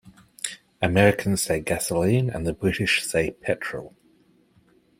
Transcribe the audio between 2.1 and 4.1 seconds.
and the British say petrol.